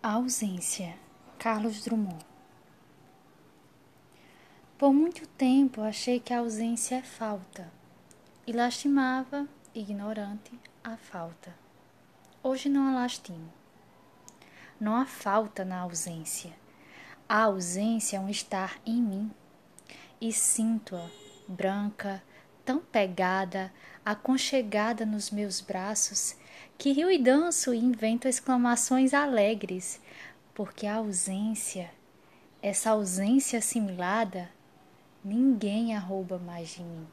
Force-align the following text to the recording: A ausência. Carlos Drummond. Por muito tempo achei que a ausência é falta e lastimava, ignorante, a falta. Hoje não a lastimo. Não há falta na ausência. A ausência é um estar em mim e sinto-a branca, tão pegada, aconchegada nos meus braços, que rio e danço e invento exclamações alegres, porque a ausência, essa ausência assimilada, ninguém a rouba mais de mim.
A 0.00 0.12
ausência. 0.12 0.96
Carlos 1.40 1.82
Drummond. 1.82 2.24
Por 4.78 4.92
muito 4.92 5.26
tempo 5.26 5.82
achei 5.82 6.20
que 6.20 6.32
a 6.32 6.38
ausência 6.38 6.94
é 6.94 7.02
falta 7.02 7.68
e 8.46 8.52
lastimava, 8.52 9.48
ignorante, 9.74 10.56
a 10.84 10.96
falta. 10.96 11.52
Hoje 12.44 12.68
não 12.68 12.86
a 12.88 12.92
lastimo. 12.92 13.52
Não 14.78 14.94
há 14.94 15.04
falta 15.04 15.64
na 15.64 15.80
ausência. 15.80 16.54
A 17.28 17.42
ausência 17.42 18.18
é 18.18 18.20
um 18.20 18.28
estar 18.28 18.80
em 18.86 19.02
mim 19.02 19.30
e 20.20 20.32
sinto-a 20.32 21.10
branca, 21.48 22.22
tão 22.68 22.80
pegada, 22.80 23.72
aconchegada 24.04 25.06
nos 25.06 25.30
meus 25.30 25.58
braços, 25.58 26.36
que 26.76 26.92
rio 26.92 27.10
e 27.10 27.16
danço 27.16 27.72
e 27.72 27.78
invento 27.78 28.28
exclamações 28.28 29.14
alegres, 29.14 29.98
porque 30.52 30.86
a 30.86 30.96
ausência, 30.96 31.90
essa 32.60 32.90
ausência 32.90 33.58
assimilada, 33.58 34.50
ninguém 35.24 35.96
a 35.96 35.98
rouba 35.98 36.38
mais 36.38 36.68
de 36.68 36.82
mim. 36.82 37.06